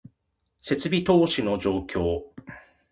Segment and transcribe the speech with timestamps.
[0.63, 2.23] 設備投資の状況